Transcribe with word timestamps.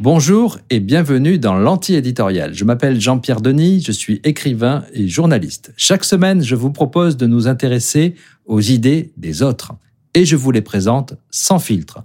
Bonjour 0.00 0.58
et 0.70 0.80
bienvenue 0.80 1.38
dans 1.38 1.54
l'anti-éditorial. 1.54 2.54
Je 2.54 2.64
m'appelle 2.64 3.00
Jean-Pierre 3.00 3.40
Denis, 3.40 3.82
je 3.82 3.92
suis 3.92 4.20
écrivain 4.24 4.84
et 4.94 5.06
journaliste. 5.06 5.72
Chaque 5.76 6.04
semaine, 6.04 6.42
je 6.42 6.54
vous 6.54 6.70
propose 6.70 7.16
de 7.16 7.26
nous 7.26 7.46
intéresser 7.46 8.14
aux 8.46 8.60
idées 8.60 9.12
des 9.16 9.42
autres 9.42 9.72
et 10.14 10.24
je 10.24 10.36
vous 10.36 10.50
les 10.50 10.62
présente 10.62 11.14
sans 11.30 11.58
filtre. 11.58 12.04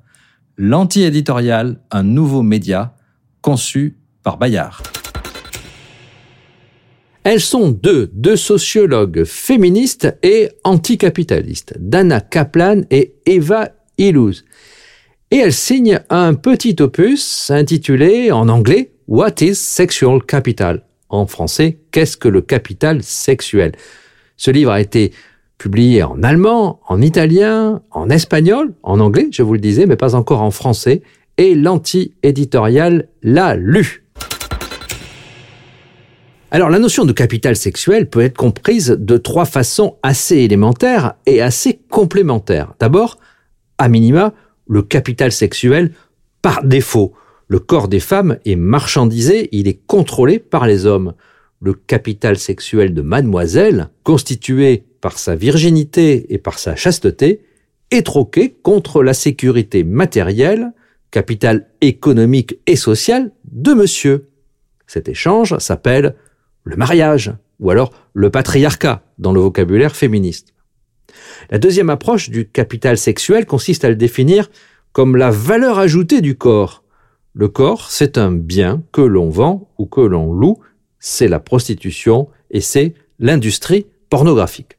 L'anti-éditorial, 0.58 1.80
un 1.92 2.04
nouveau 2.04 2.42
média 2.42 2.96
conçu 3.42 3.98
par 4.22 4.38
Bayard. 4.38 4.84
Elles 7.24 7.40
sont 7.40 7.70
deux, 7.70 8.12
deux 8.14 8.36
sociologues 8.36 9.24
féministes 9.24 10.18
et 10.24 10.50
anticapitalistes, 10.66 11.74
Dana 11.80 12.20
Kaplan 12.20 12.82
et 12.92 13.16
Eva 13.26 13.70
Illouz 13.98 14.44
et 15.32 15.38
elle 15.38 15.54
signe 15.54 16.00
un 16.12 16.36
petit 16.36 16.76
opus 16.80 17.50
intitulé 17.50 18.32
en 18.32 18.50
anglais 18.50 18.92
What 19.08 19.42
is 19.42 19.56
Sexual 19.56 20.24
Capital? 20.24 20.84
En 21.10 21.26
français, 21.26 21.80
Qu'est-ce 21.92 22.18
que 22.18 22.28
le 22.28 22.42
capital 22.42 23.02
sexuel? 23.02 23.72
Ce 24.38 24.52
livre 24.52 24.72
a 24.72 24.80
été 24.80 25.12
publié 25.58 26.04
en 26.04 26.22
allemand, 26.22 26.82
en 26.88 27.02
italien, 27.02 27.82
en 27.92 28.10
espagnol, 28.10 28.74
en 28.84 29.00
anglais, 29.00 29.28
je 29.32 29.42
vous 29.42 29.54
le 29.54 29.60
disais, 29.60 29.86
mais 29.86 29.96
pas 29.96 30.16
encore 30.16 30.42
en 30.42 30.52
français, 30.52 31.02
et 31.38 31.56
l'anti-éditorial 31.56 33.08
l'a 33.24 33.56
lu. 33.56 34.04
Alors 36.52 36.70
la 36.70 36.78
notion 36.78 37.06
de 37.06 37.12
capital 37.12 37.56
sexuel 37.56 38.08
peut 38.08 38.22
être 38.22 38.38
comprise 38.38 38.96
de 39.00 39.18
trois 39.18 39.46
façons 39.46 39.96
assez 40.04 40.38
élémentaires 40.38 41.16
et 41.26 41.42
assez 41.42 41.80
complémentaires. 41.90 42.74
D'abord, 42.80 43.18
à 43.84 43.90
minima, 43.90 44.34
le 44.66 44.82
capital 44.82 45.34
sexuel 45.34 45.92
par 46.42 46.64
défaut. 46.64 47.14
Le 47.50 47.60
corps 47.60 47.90
des 47.90 48.00
femmes 48.00 48.38
est 48.46 48.56
marchandisé, 48.56 49.50
il 49.52 49.68
est 49.68 49.82
contrôlé 49.86 50.40
par 50.40 50.66
les 50.66 50.86
hommes. 50.86 51.14
Le 51.60 51.74
capital 51.74 52.38
sexuel 52.38 52.94
de 52.94 53.02
mademoiselle, 53.02 53.90
constitué 54.04 54.86
par 55.02 55.20
sa 55.20 55.36
virginité 55.36 56.34
et 56.34 56.38
par 56.38 56.60
sa 56.60 56.78
chasteté, 56.78 57.42
est 57.92 58.06
troqué 58.06 58.56
contre 58.64 59.04
la 59.04 59.14
sécurité 59.14 59.84
matérielle, 59.84 60.72
capital 61.12 61.68
économique 61.82 62.60
et 62.66 62.78
social 62.78 63.32
de 63.52 63.74
monsieur. 63.74 64.30
Cet 64.88 65.10
échange 65.10 65.58
s'appelle 65.58 66.16
le 66.64 66.78
mariage, 66.78 67.34
ou 67.60 67.70
alors 67.70 67.92
le 68.14 68.30
patriarcat 68.30 69.04
dans 69.20 69.34
le 69.34 69.42
vocabulaire 69.42 69.96
féministe. 69.96 70.53
La 71.50 71.60
deuxième 71.60 71.90
approche 71.90 72.30
du 72.30 72.48
capital 72.48 72.98
sexuel 72.98 73.46
consiste 73.46 73.86
à 73.86 73.90
le 73.90 73.96
définir 73.96 74.50
comme 74.92 75.16
la 75.16 75.32
valeur 75.32 75.80
ajoutée 75.80 76.22
du 76.22 76.36
corps. 76.36 76.84
Le 77.34 77.48
corps, 77.48 77.90
c'est 77.90 78.18
un 78.18 78.32
bien 78.32 78.84
que 78.92 79.02
l'on 79.02 79.30
vend 79.30 79.70
ou 79.78 79.86
que 79.86 80.02
l'on 80.02 80.34
loue, 80.34 80.60
c'est 81.00 81.28
la 81.28 81.40
prostitution 81.40 82.30
et 82.52 82.62
c'est 82.62 82.94
l'industrie 83.20 83.88
pornographique. 84.10 84.78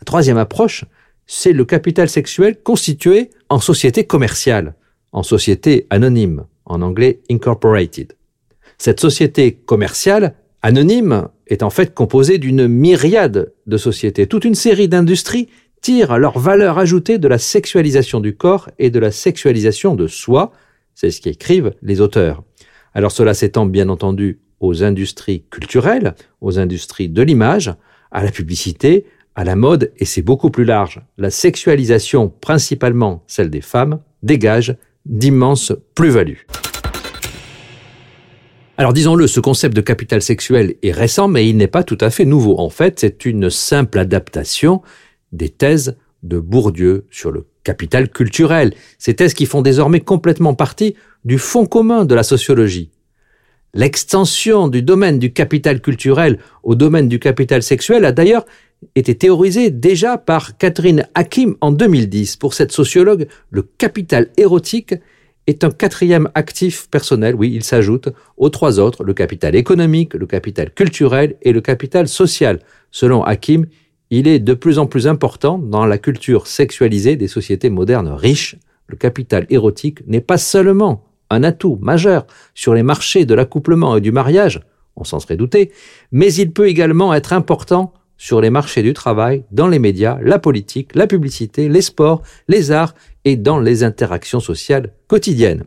La 0.00 0.04
troisième 0.04 0.36
approche, 0.36 0.84
c'est 1.26 1.52
le 1.52 1.64
capital 1.64 2.08
sexuel 2.08 2.62
constitué 2.62 3.30
en 3.48 3.60
société 3.60 4.04
commerciale, 4.04 4.74
en 5.12 5.22
société 5.22 5.86
anonyme, 5.90 6.44
en 6.66 6.82
anglais 6.82 7.20
incorporated. 7.30 8.12
Cette 8.78 9.00
société 9.00 9.54
commerciale 9.54 10.34
anonyme 10.62 11.28
est 11.46 11.62
en 11.62 11.70
fait 11.70 11.94
composée 11.94 12.38
d'une 12.38 12.68
myriade 12.68 13.52
de 13.66 13.76
sociétés, 13.76 14.26
toute 14.26 14.44
une 14.44 14.54
série 14.54 14.88
d'industries 14.88 15.48
tirent 15.80 16.16
leur 16.18 16.38
valeur 16.38 16.78
ajoutée 16.78 17.18
de 17.18 17.28
la 17.28 17.38
sexualisation 17.38 18.20
du 18.20 18.36
corps 18.36 18.70
et 18.78 18.90
de 18.90 19.00
la 19.00 19.10
sexualisation 19.10 19.94
de 19.94 20.06
soi. 20.06 20.52
C'est 20.94 21.10
ce 21.10 21.20
qu'écrivent 21.20 21.72
les 21.82 22.00
auteurs. 22.00 22.44
Alors 22.94 23.10
cela 23.10 23.34
s'étend 23.34 23.66
bien 23.66 23.88
entendu 23.88 24.40
aux 24.60 24.84
industries 24.84 25.44
culturelles, 25.50 26.14
aux 26.40 26.58
industries 26.58 27.08
de 27.08 27.22
l'image, 27.22 27.74
à 28.12 28.22
la 28.22 28.30
publicité, 28.30 29.06
à 29.34 29.44
la 29.44 29.56
mode, 29.56 29.92
et 29.96 30.04
c'est 30.04 30.22
beaucoup 30.22 30.50
plus 30.50 30.64
large. 30.64 31.00
La 31.18 31.30
sexualisation, 31.30 32.28
principalement 32.28 33.24
celle 33.26 33.50
des 33.50 33.62
femmes, 33.62 34.00
dégage 34.22 34.76
d'immenses 35.06 35.72
plus-values. 35.94 36.46
Alors 38.78 38.94
disons-le, 38.94 39.26
ce 39.26 39.38
concept 39.38 39.76
de 39.76 39.82
capital 39.82 40.22
sexuel 40.22 40.76
est 40.82 40.92
récent, 40.92 41.28
mais 41.28 41.46
il 41.46 41.56
n'est 41.58 41.66
pas 41.66 41.84
tout 41.84 41.98
à 42.00 42.08
fait 42.08 42.24
nouveau. 42.24 42.58
En 42.58 42.70
fait, 42.70 43.00
c'est 43.00 43.26
une 43.26 43.50
simple 43.50 43.98
adaptation 43.98 44.80
des 45.32 45.50
thèses 45.50 45.96
de 46.22 46.38
Bourdieu 46.38 47.06
sur 47.10 47.30
le 47.30 47.46
capital 47.64 48.10
culturel, 48.10 48.72
ces 48.98 49.14
thèses 49.14 49.34
qui 49.34 49.46
font 49.46 49.60
désormais 49.60 50.00
complètement 50.00 50.54
partie 50.54 50.94
du 51.24 51.38
fond 51.38 51.66
commun 51.66 52.04
de 52.04 52.14
la 52.14 52.22
sociologie. 52.22 52.90
L'extension 53.74 54.68
du 54.68 54.82
domaine 54.82 55.18
du 55.18 55.32
capital 55.32 55.80
culturel 55.80 56.38
au 56.62 56.74
domaine 56.74 57.08
du 57.08 57.18
capital 57.18 57.62
sexuel 57.62 58.04
a 58.04 58.12
d'ailleurs 58.12 58.44
été 58.96 59.14
théorisée 59.14 59.70
déjà 59.70 60.18
par 60.18 60.56
Catherine 60.56 61.06
Hakim 61.14 61.56
en 61.60 61.72
2010. 61.72 62.36
Pour 62.36 62.54
cette 62.54 62.72
sociologue, 62.72 63.28
le 63.50 63.62
capital 63.62 64.28
érotique 64.36 64.94
est 65.46 65.64
un 65.64 65.70
quatrième 65.70 66.28
actif 66.34 66.88
personnel, 66.90 67.34
oui, 67.34 67.52
il 67.52 67.64
s'ajoute 67.64 68.08
aux 68.36 68.48
trois 68.48 68.78
autres, 68.78 69.04
le 69.04 69.14
capital 69.14 69.54
économique, 69.54 70.14
le 70.14 70.26
capital 70.26 70.72
culturel 70.72 71.36
et 71.42 71.52
le 71.52 71.60
capital 71.60 72.08
social. 72.08 72.60
Selon 72.90 73.24
Hakim, 73.24 73.66
il 74.10 74.28
est 74.28 74.38
de 74.38 74.54
plus 74.54 74.78
en 74.78 74.86
plus 74.86 75.08
important 75.08 75.58
dans 75.58 75.86
la 75.86 75.98
culture 75.98 76.46
sexualisée 76.46 77.16
des 77.16 77.28
sociétés 77.28 77.70
modernes 77.70 78.08
riches. 78.08 78.56
Le 78.86 78.96
capital 78.96 79.46
érotique 79.50 80.06
n'est 80.06 80.20
pas 80.20 80.38
seulement 80.38 81.04
un 81.30 81.42
atout 81.42 81.78
majeur 81.80 82.26
sur 82.54 82.74
les 82.74 82.82
marchés 82.82 83.24
de 83.24 83.34
l'accouplement 83.34 83.96
et 83.96 84.00
du 84.00 84.12
mariage, 84.12 84.60
on 84.96 85.04
s'en 85.04 85.20
serait 85.20 85.36
douté, 85.36 85.72
mais 86.10 86.32
il 86.34 86.52
peut 86.52 86.68
également 86.68 87.14
être 87.14 87.32
important 87.32 87.94
sur 88.16 88.40
les 88.40 88.50
marchés 88.50 88.82
du 88.82 88.92
travail, 88.92 89.44
dans 89.50 89.68
les 89.68 89.78
médias, 89.78 90.18
la 90.22 90.38
politique, 90.38 90.94
la 90.94 91.06
publicité, 91.06 91.68
les 91.68 91.82
sports, 91.82 92.22
les 92.48 92.70
arts 92.70 92.94
et 93.24 93.36
dans 93.36 93.58
les 93.58 93.82
interactions 93.82 94.40
sociales 94.40 94.92
quotidiennes. 95.08 95.64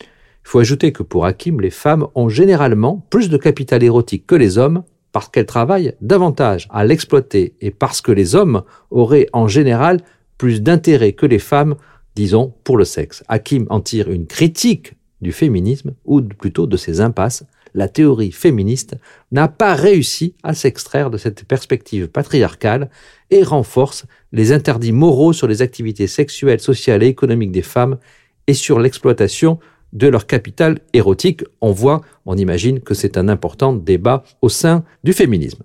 Il 0.00 0.48
faut 0.48 0.58
ajouter 0.58 0.92
que 0.92 1.02
pour 1.02 1.24
Hakim, 1.24 1.60
les 1.60 1.70
femmes 1.70 2.06
ont 2.14 2.28
généralement 2.28 3.06
plus 3.08 3.30
de 3.30 3.38
capital 3.38 3.82
érotique 3.82 4.26
que 4.26 4.34
les 4.34 4.58
hommes 4.58 4.82
parce 5.12 5.28
qu'elles 5.28 5.46
travaillent 5.46 5.94
davantage 6.00 6.68
à 6.70 6.84
l'exploiter 6.84 7.54
et 7.60 7.70
parce 7.70 8.00
que 8.00 8.12
les 8.12 8.34
hommes 8.34 8.62
auraient 8.90 9.28
en 9.32 9.48
général 9.48 10.00
plus 10.36 10.60
d'intérêt 10.60 11.12
que 11.12 11.24
les 11.24 11.38
femmes, 11.38 11.76
disons, 12.16 12.52
pour 12.64 12.76
le 12.76 12.84
sexe. 12.84 13.22
Hakim 13.28 13.66
en 13.70 13.80
tire 13.80 14.10
une 14.10 14.26
critique 14.26 14.94
du 15.22 15.32
féminisme, 15.32 15.94
ou 16.04 16.20
plutôt 16.20 16.66
de 16.66 16.76
ses 16.76 17.00
impasses. 17.00 17.44
La 17.74 17.88
théorie 17.88 18.30
féministe 18.30 18.94
n'a 19.32 19.48
pas 19.48 19.74
réussi 19.74 20.34
à 20.44 20.54
s'extraire 20.54 21.10
de 21.10 21.18
cette 21.18 21.44
perspective 21.44 22.06
patriarcale 22.06 22.88
et 23.30 23.42
renforce 23.42 24.06
les 24.30 24.52
interdits 24.52 24.92
moraux 24.92 25.32
sur 25.32 25.48
les 25.48 25.60
activités 25.60 26.06
sexuelles, 26.06 26.60
sociales 26.60 27.02
et 27.02 27.08
économiques 27.08 27.50
des 27.50 27.62
femmes 27.62 27.98
et 28.46 28.54
sur 28.54 28.78
l'exploitation 28.78 29.58
de 29.92 30.06
leur 30.06 30.26
capital 30.26 30.78
érotique. 30.92 31.42
On 31.60 31.72
voit, 31.72 32.02
on 32.26 32.36
imagine 32.36 32.78
que 32.78 32.94
c'est 32.94 33.18
un 33.18 33.28
important 33.28 33.72
débat 33.72 34.22
au 34.40 34.48
sein 34.48 34.84
du 35.02 35.12
féminisme. 35.12 35.64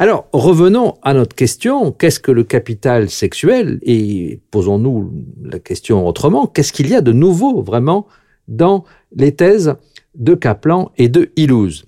Alors, 0.00 0.28
revenons 0.32 0.94
à 1.02 1.12
notre 1.12 1.34
question, 1.34 1.90
qu'est-ce 1.90 2.20
que 2.20 2.30
le 2.30 2.44
capital 2.44 3.10
sexuel? 3.10 3.80
Et 3.82 4.40
posons-nous 4.52 5.12
la 5.42 5.58
question 5.58 6.06
autrement, 6.06 6.46
qu'est-ce 6.46 6.72
qu'il 6.72 6.88
y 6.88 6.94
a 6.94 7.00
de 7.00 7.12
nouveau 7.12 7.62
vraiment 7.62 8.06
dans 8.48 8.84
les 9.14 9.34
thèses 9.34 9.74
de 10.14 10.34
Kaplan 10.34 10.90
et 10.96 11.08
de 11.08 11.30
Illouz 11.36 11.86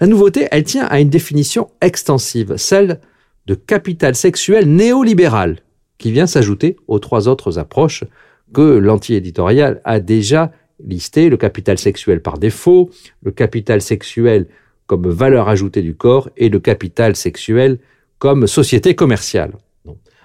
La 0.00 0.06
nouveauté, 0.06 0.48
elle 0.50 0.64
tient 0.64 0.84
à 0.86 1.00
une 1.00 1.08
définition 1.10 1.70
extensive, 1.80 2.56
celle 2.56 3.00
de 3.46 3.54
capital 3.54 4.14
sexuel 4.14 4.68
néolibéral, 4.68 5.60
qui 5.98 6.12
vient 6.12 6.26
s'ajouter 6.26 6.76
aux 6.88 6.98
trois 6.98 7.28
autres 7.28 7.58
approches 7.58 8.04
que 8.52 8.60
l'anti-éditorial 8.60 9.80
a 9.84 10.00
déjà 10.00 10.52
listé, 10.84 11.28
le 11.28 11.36
capital 11.36 11.78
sexuel 11.78 12.20
par 12.20 12.38
défaut, 12.38 12.90
le 13.22 13.30
capital 13.30 13.80
sexuel 13.80 14.48
comme 14.86 15.08
valeur 15.08 15.48
ajoutée 15.48 15.82
du 15.82 15.94
corps 15.94 16.28
et 16.36 16.48
le 16.48 16.60
capital 16.60 17.16
sexuel 17.16 17.78
comme 18.18 18.46
société 18.46 18.94
commerciale. 18.94 19.52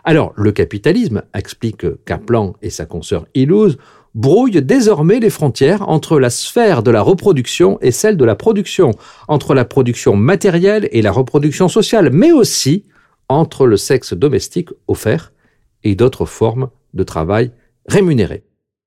Alors, 0.04 0.34
le 0.38 0.52
capitalisme, 0.52 1.24
explique 1.34 1.86
Kaplan 2.06 2.56
et 2.62 2.70
sa 2.70 2.86
consoeur 2.86 3.28
Illouz, 3.34 3.78
brouille 4.16 4.62
désormais 4.62 5.20
les 5.20 5.30
frontières 5.30 5.88
entre 5.90 6.20
la 6.20 6.30
sphère 6.30 6.84
de 6.84 6.92
la 6.92 7.02
reproduction 7.02 7.78
et 7.82 7.92
celle 7.92 8.18
de 8.18 8.26
la 8.26 8.36
production, 8.36 8.92
entre 9.28 9.54
la 9.54 9.66
production 9.66 10.16
matérielle 10.16 10.90
et 10.92 11.02
la 11.02 11.12
reproduction 11.12 11.68
sociale, 11.68 12.10
mais 12.12 12.32
aussi 12.32 12.86
entre 13.30 13.68
le 13.68 13.78
sexe 13.78 14.14
domestique 14.14 14.70
offert 14.88 15.34
et 15.84 15.96
d'autres 15.96 16.26
formes 16.26 16.70
de 16.94 17.04
travail 17.04 17.52
rémunéré. 17.88 18.44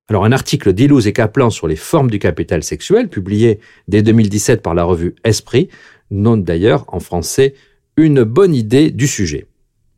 Alors 0.09 0.25
un 0.25 0.33
article 0.33 0.73
d'Illouz 0.73 1.07
et 1.07 1.13
Kaplan 1.13 1.51
sur 1.51 1.69
les 1.69 1.77
formes 1.77 2.11
du 2.11 2.19
capital 2.19 2.65
sexuel, 2.65 3.09
publié 3.09 3.61
dès 3.87 4.03
2017 4.03 4.61
par 4.61 4.75
la 4.75 4.83
revue 4.83 5.15
Esprit, 5.25 5.69
note 6.11 6.43
d'ailleurs 6.43 6.85
en 6.89 6.99
français 6.99 7.55
une 7.97 8.25
bonne 8.25 8.55
idée 8.55 8.91
du 8.91 9.07
sujet. 9.07 9.47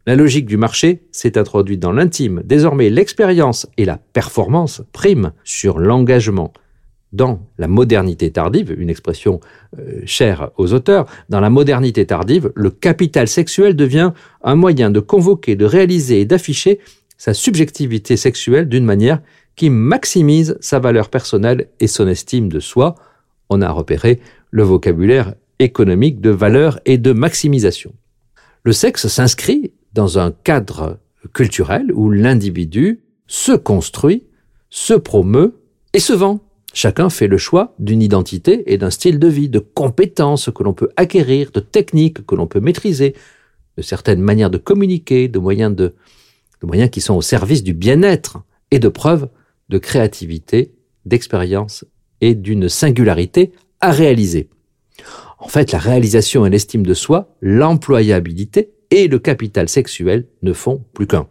La 0.05 0.17
logique 0.17 0.47
du 0.47 0.57
marché 0.57 1.03
s'est 1.13 1.39
introduite 1.39 1.79
dans 1.79 1.93
l'intime. 1.93 2.43
Désormais, 2.45 2.91
l'expérience 2.91 3.69
et 3.77 3.85
la 3.85 3.99
performance 3.99 4.83
priment 4.93 5.33
sur 5.45 5.79
l'engagement. 5.79 6.53
Dans 7.13 7.47
la 7.59 7.69
modernité 7.69 8.33
tardive, 8.33 8.75
une 8.77 8.91
expression 8.91 9.39
euh, 9.79 10.01
chère 10.05 10.51
aux 10.57 10.73
auteurs, 10.73 11.07
dans 11.29 11.41
la 11.41 11.51
modernité 11.51 12.05
tardive, 12.07 12.51
le 12.57 12.71
capital 12.71 13.29
sexuel 13.29 13.77
devient 13.77 14.13
un 14.43 14.55
moyen 14.57 14.91
de 14.91 14.99
convoquer, 14.99 15.55
de 15.55 15.67
réaliser 15.67 16.23
et 16.23 16.25
d'afficher 16.25 16.81
sa 17.17 17.35
subjectivité 17.35 18.17
sexuelle 18.17 18.69
d'une 18.69 18.85
manière 18.85 19.21
qui 19.55 19.71
maximise 19.71 20.57
sa 20.61 20.81
valeur 20.81 21.11
personnelle 21.11 21.69
et 21.79 21.87
son 21.87 22.09
estime 22.09 22.49
de 22.49 22.59
soi. 22.59 22.97
On 23.51 23.61
a 23.61 23.71
repéré 23.71 24.21
le 24.51 24.65
vocabulaire 24.65 25.35
économique 25.61 26.21
de 26.21 26.31
valeur 26.31 26.81
et 26.87 26.99
de 26.99 27.13
maximisation. 27.13 27.93
Le 28.65 28.73
sexe 28.73 29.07
s'inscrit 29.07 29.73
dans 29.95 30.19
un 30.19 30.31
cadre 30.31 30.99
culturel 31.33 31.93
où 31.93 32.11
l'individu 32.11 33.01
se 33.27 33.53
construit, 33.53 34.25
se 34.71 34.95
promeut 34.95 35.55
et 35.93 36.01
se 36.01 36.13
vend. 36.13 36.41
Chacun 36.75 37.11
fait 37.11 37.27
le 37.27 37.37
choix 37.37 37.75
d'une 37.79 38.01
identité 38.01 38.73
et 38.73 38.79
d'un 38.79 38.91
style 38.91 39.19
de 39.19 39.29
vie, 39.29 39.49
de 39.49 39.59
compétences 39.59 40.51
que 40.55 40.63
l'on 40.63 40.73
peut 40.73 40.89
acquérir, 40.97 41.51
de 41.53 41.61
techniques 41.61 42.25
que 42.27 42.35
l'on 42.35 42.47
peut 42.47 42.61
maîtriser, 42.61 43.15
de 43.77 43.83
certaines 43.83 44.21
manières 44.21 44.51
de 44.51 44.59
communiquer, 44.59 45.29
de 45.29 45.39
moyens, 45.39 45.75
de, 45.75 45.95
moyens 46.63 46.91
qui 46.91 47.01
sont 47.01 47.15
au 47.15 47.23
service 47.23 47.63
du 47.63 47.75
bien-être 47.75 48.39
et 48.71 48.79
de 48.79 48.89
preuves 48.89 49.29
de 49.69 49.79
créativité, 49.79 50.73
d'expérience 51.05 51.85
et 52.21 52.35
d'une 52.35 52.69
singularité 52.69 53.53
à 53.81 53.91
réaliser. 53.91 54.49
En 55.39 55.49
fait, 55.49 55.73
la 55.73 55.79
réalisation 55.79 56.47
et 56.47 56.51
l'estime 56.51 56.87
de 56.87 56.95
soi, 56.95 57.35
l'employabilité 57.41 58.73
et 58.93 59.09
le 59.09 59.19
capital 59.19 59.69
sexuel 59.69 60.27
ne 60.43 60.53
font 60.53 60.85
plus 60.93 61.07
qu'un. 61.07 61.27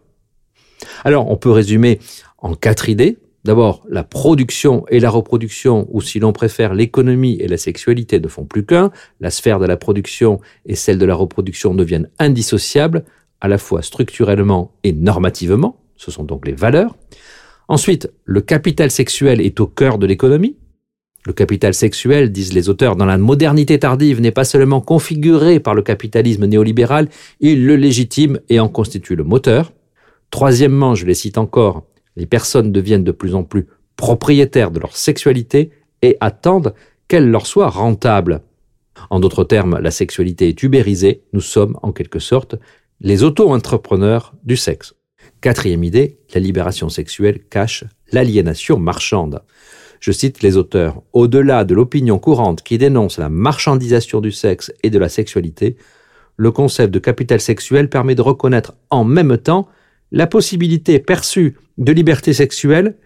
Alors, 1.04 1.30
on 1.30 1.36
peut 1.36 1.50
résumer 1.50 2.00
en 2.38 2.54
quatre 2.54 2.88
idées. 2.88 3.18
D'abord, 3.44 3.84
la 3.88 4.02
production 4.02 4.84
et 4.88 4.98
la 4.98 5.10
reproduction, 5.10 5.86
ou 5.90 6.00
si 6.00 6.18
l'on 6.18 6.32
préfère, 6.32 6.74
l'économie 6.74 7.36
et 7.40 7.46
la 7.46 7.56
sexualité 7.56 8.18
ne 8.18 8.26
font 8.26 8.44
plus 8.44 8.66
qu'un. 8.66 8.90
La 9.20 9.30
sphère 9.30 9.60
de 9.60 9.66
la 9.66 9.76
production 9.76 10.40
et 10.66 10.74
celle 10.74 10.98
de 10.98 11.06
la 11.06 11.14
reproduction 11.14 11.74
deviennent 11.74 12.08
indissociables, 12.18 13.04
à 13.40 13.46
la 13.46 13.58
fois 13.58 13.82
structurellement 13.82 14.72
et 14.82 14.92
normativement. 14.92 15.80
Ce 15.96 16.10
sont 16.10 16.24
donc 16.24 16.46
les 16.46 16.54
valeurs. 16.54 16.96
Ensuite, 17.68 18.10
le 18.24 18.40
capital 18.40 18.90
sexuel 18.90 19.40
est 19.40 19.60
au 19.60 19.68
cœur 19.68 19.98
de 19.98 20.06
l'économie. 20.06 20.56
Le 21.24 21.32
capital 21.32 21.72
sexuel, 21.72 22.32
disent 22.32 22.52
les 22.52 22.68
auteurs, 22.68 22.96
dans 22.96 23.04
la 23.04 23.16
modernité 23.16 23.78
tardive 23.78 24.20
n'est 24.20 24.32
pas 24.32 24.44
seulement 24.44 24.80
configuré 24.80 25.60
par 25.60 25.74
le 25.74 25.82
capitalisme 25.82 26.46
néolibéral, 26.46 27.08
il 27.38 27.64
le 27.64 27.76
légitime 27.76 28.40
et 28.48 28.58
en 28.58 28.68
constitue 28.68 29.14
le 29.14 29.22
moteur. 29.22 29.72
Troisièmement, 30.30 30.94
je 30.94 31.06
les 31.06 31.14
cite 31.14 31.38
encore, 31.38 31.84
les 32.16 32.26
personnes 32.26 32.72
deviennent 32.72 33.04
de 33.04 33.12
plus 33.12 33.34
en 33.34 33.44
plus 33.44 33.68
propriétaires 33.96 34.72
de 34.72 34.80
leur 34.80 34.96
sexualité 34.96 35.70
et 36.02 36.16
attendent 36.20 36.74
qu'elle 37.06 37.30
leur 37.30 37.46
soit 37.46 37.68
rentable. 37.68 38.42
En 39.10 39.20
d'autres 39.20 39.44
termes, 39.44 39.78
la 39.78 39.90
sexualité 39.90 40.48
est 40.48 40.62
ubérisée, 40.62 41.22
nous 41.32 41.40
sommes 41.40 41.78
en 41.82 41.92
quelque 41.92 42.18
sorte 42.18 42.56
les 43.00 43.22
auto-entrepreneurs 43.22 44.34
du 44.44 44.56
sexe. 44.56 44.94
Quatrième 45.40 45.84
idée, 45.84 46.18
la 46.34 46.40
libération 46.40 46.88
sexuelle 46.88 47.40
cache 47.48 47.84
l'aliénation 48.10 48.78
marchande. 48.78 49.42
Je 50.02 50.10
cite 50.10 50.42
les 50.42 50.56
auteurs. 50.56 51.00
Au-delà 51.12 51.64
de 51.64 51.74
l'opinion 51.74 52.18
courante 52.18 52.62
qui 52.62 52.76
dénonce 52.76 53.18
la 53.18 53.28
marchandisation 53.28 54.20
du 54.20 54.32
sexe 54.32 54.72
et 54.82 54.90
de 54.90 54.98
la 54.98 55.08
sexualité, 55.08 55.76
le 56.36 56.50
concept 56.50 56.92
de 56.92 56.98
capital 56.98 57.40
sexuel 57.40 57.88
permet 57.88 58.16
de 58.16 58.20
reconnaître 58.20 58.74
en 58.90 59.04
même 59.04 59.38
temps 59.38 59.68
la 60.10 60.26
possibilité 60.26 60.98
perçue 60.98 61.56
de 61.78 61.92
liberté 61.92 62.32
sexuelle 62.32 62.96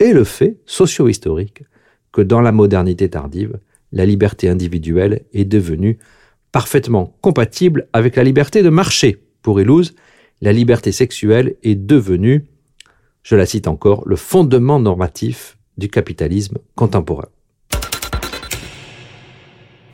et 0.00 0.14
le 0.14 0.24
fait 0.24 0.56
socio-historique 0.64 1.64
que 2.10 2.22
dans 2.22 2.40
la 2.40 2.52
modernité 2.52 3.10
tardive, 3.10 3.58
la 3.92 4.06
liberté 4.06 4.48
individuelle 4.48 5.26
est 5.34 5.44
devenue 5.44 5.98
parfaitement 6.52 7.18
compatible 7.20 7.86
avec 7.92 8.16
la 8.16 8.24
liberté 8.24 8.62
de 8.62 8.70
marché. 8.70 9.22
Pour 9.42 9.60
Illouz, 9.60 9.94
la 10.40 10.54
liberté 10.54 10.90
sexuelle 10.90 11.56
est 11.62 11.74
devenue, 11.74 12.46
je 13.24 13.36
la 13.36 13.44
cite 13.44 13.68
encore, 13.68 14.08
le 14.08 14.16
fondement 14.16 14.80
normatif 14.80 15.58
du 15.76 15.88
capitalisme 15.88 16.58
contemporain. 16.74 17.28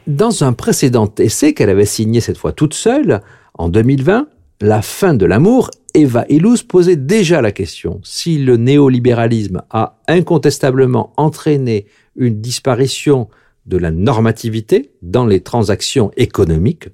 Dans 0.07 0.43
un 0.43 0.53
précédent 0.53 1.13
essai 1.19 1.55
qu'elle 1.55 1.71
avait 1.71 1.85
signé 1.87 2.21
cette 2.21 2.39
fois 2.39 2.53
toute 2.53 2.75
seule, 2.75 3.23
en 3.55 3.69
2020, 3.69 4.29
La 4.61 4.81
fin 4.81 5.13
de 5.15 5.27
l'amour, 5.27 5.71
Eva 5.93 6.25
Illouz 6.29 6.63
posait 6.63 6.95
déjà 6.95 7.43
la 7.43 7.51
question 7.51 8.01
si 8.05 8.39
le 8.39 8.57
néolibéralisme 8.57 9.63
a 9.71 9.99
incontestablement 10.07 11.13
entraîné 11.17 11.87
une 12.15 12.41
disparition 12.41 13.29
de 13.67 13.77
la 13.77 13.91
normativité 13.91 14.93
dans 15.03 15.27
les 15.27 15.41
transactions 15.41 16.13
économiques, 16.17 16.89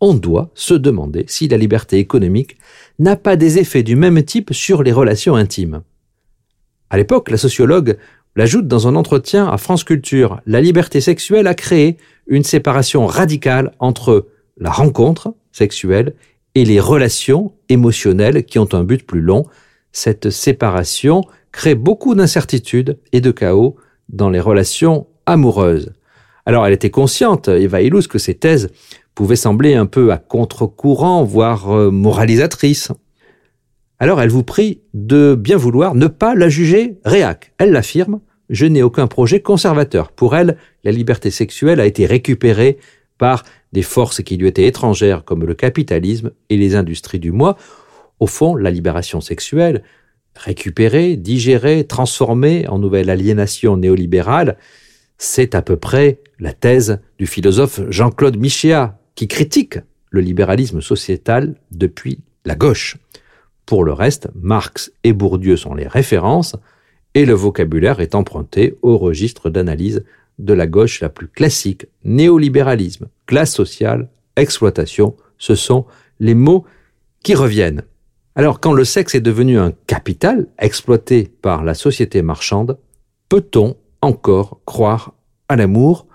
on 0.00 0.14
doit 0.14 0.50
se 0.54 0.74
demander 0.74 1.24
si 1.26 1.48
la 1.48 1.56
liberté 1.56 1.98
économique 1.98 2.58
n'a 2.98 3.16
pas 3.16 3.36
des 3.36 3.58
effets 3.58 3.82
du 3.82 3.96
même 3.96 4.22
type 4.22 4.52
sur 4.52 4.82
les 4.82 4.92
relations 4.92 5.34
intimes. 5.34 5.82
À 6.88 6.96
l'époque, 6.96 7.30
la 7.30 7.36
sociologue 7.36 7.96
l'ajoute 8.36 8.66
dans 8.66 8.88
un 8.88 8.96
entretien 8.96 9.48
à 9.48 9.58
France 9.58 9.84
Culture. 9.84 10.40
La 10.46 10.60
liberté 10.60 11.00
sexuelle 11.00 11.46
a 11.46 11.54
créé 11.54 11.96
une 12.26 12.44
séparation 12.44 13.06
radicale 13.06 13.72
entre 13.78 14.28
la 14.58 14.70
rencontre 14.70 15.34
sexuelle 15.52 16.14
et 16.54 16.64
les 16.64 16.80
relations 16.80 17.52
émotionnelles 17.68 18.44
qui 18.44 18.58
ont 18.58 18.72
un 18.72 18.84
but 18.84 19.06
plus 19.06 19.20
long. 19.20 19.46
Cette 19.92 20.30
séparation 20.30 21.22
crée 21.52 21.74
beaucoup 21.74 22.14
d'incertitudes 22.14 22.98
et 23.12 23.20
de 23.20 23.30
chaos 23.30 23.76
dans 24.08 24.30
les 24.30 24.40
relations 24.40 25.06
amoureuses. 25.26 25.92
Alors 26.46 26.66
elle 26.66 26.72
était 26.72 26.90
consciente, 26.90 27.48
Eva 27.48 27.82
Illouz, 27.82 28.06
que 28.06 28.18
ces 28.18 28.34
thèses 28.34 28.70
pouvaient 29.14 29.36
sembler 29.36 29.74
un 29.74 29.86
peu 29.86 30.12
à 30.12 30.18
contre-courant, 30.18 31.24
voire 31.24 31.70
euh, 31.70 31.90
moralisatrices. 31.90 32.92
Alors 34.02 34.22
elle 34.22 34.30
vous 34.30 34.42
prie 34.42 34.80
de 34.94 35.34
bien 35.38 35.58
vouloir 35.58 35.94
ne 35.94 36.06
pas 36.06 36.34
la 36.34 36.48
juger 36.48 36.98
réac. 37.04 37.52
Elle 37.58 37.70
l'affirme, 37.70 38.20
je 38.48 38.64
n'ai 38.64 38.82
aucun 38.82 39.06
projet 39.06 39.40
conservateur. 39.40 40.10
Pour 40.10 40.34
elle, 40.34 40.56
la 40.84 40.90
liberté 40.90 41.30
sexuelle 41.30 41.80
a 41.80 41.86
été 41.86 42.06
récupérée 42.06 42.78
par 43.18 43.44
des 43.72 43.82
forces 43.82 44.22
qui 44.22 44.38
lui 44.38 44.48
étaient 44.48 44.66
étrangères 44.66 45.24
comme 45.24 45.44
le 45.44 45.52
capitalisme 45.52 46.30
et 46.48 46.56
les 46.56 46.76
industries 46.76 47.18
du 47.18 47.30
moi. 47.30 47.58
Au 48.20 48.26
fond, 48.26 48.56
la 48.56 48.70
libération 48.70 49.20
sexuelle, 49.20 49.82
récupérée, 50.34 51.16
digérée, 51.16 51.84
transformée 51.84 52.66
en 52.68 52.78
nouvelle 52.78 53.10
aliénation 53.10 53.76
néolibérale, 53.76 54.56
c'est 55.18 55.54
à 55.54 55.60
peu 55.60 55.76
près 55.76 56.20
la 56.38 56.54
thèse 56.54 57.00
du 57.18 57.26
philosophe 57.26 57.80
Jean-Claude 57.90 58.38
Michéa, 58.38 58.98
qui 59.14 59.28
critique 59.28 59.78
le 60.08 60.22
libéralisme 60.22 60.80
sociétal 60.80 61.56
depuis 61.70 62.20
la 62.46 62.54
gauche. 62.54 62.96
Pour 63.70 63.84
le 63.84 63.92
reste, 63.92 64.26
Marx 64.34 64.90
et 65.04 65.12
Bourdieu 65.12 65.56
sont 65.56 65.74
les 65.74 65.86
références, 65.86 66.56
et 67.14 67.24
le 67.24 67.34
vocabulaire 67.34 68.00
est 68.00 68.16
emprunté 68.16 68.76
au 68.82 68.98
registre 68.98 69.48
d'analyse 69.48 70.04
de 70.40 70.52
la 70.54 70.66
gauche 70.66 71.00
la 71.00 71.08
plus 71.08 71.28
classique, 71.28 71.86
néolibéralisme, 72.02 73.06
classe 73.26 73.54
sociale, 73.54 74.08
exploitation, 74.34 75.14
ce 75.38 75.54
sont 75.54 75.86
les 76.18 76.34
mots 76.34 76.64
qui 77.22 77.36
reviennent. 77.36 77.84
Alors 78.34 78.58
quand 78.58 78.72
le 78.72 78.84
sexe 78.84 79.14
est 79.14 79.20
devenu 79.20 79.56
un 79.56 79.72
capital 79.86 80.48
exploité 80.58 81.30
par 81.40 81.62
la 81.62 81.74
société 81.74 82.22
marchande, 82.22 82.76
peut-on 83.28 83.76
encore 84.02 84.58
croire 84.64 85.14
à 85.48 85.54
l'amour? 85.54 86.08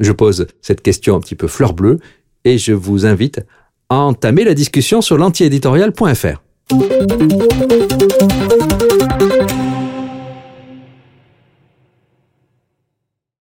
Je 0.00 0.10
pose 0.10 0.48
cette 0.60 0.82
question 0.82 1.14
un 1.14 1.20
petit 1.20 1.36
peu 1.36 1.46
fleur 1.46 1.72
bleue 1.72 2.00
et 2.44 2.58
je 2.58 2.72
vous 2.72 3.06
invite 3.06 3.42
à 3.90 3.98
entamer 3.98 4.42
la 4.42 4.54
discussion 4.54 5.00
sur 5.00 5.18
l'antiéditorial.fr. 5.18 6.49
Thank 6.70 6.92
you. 9.50 9.69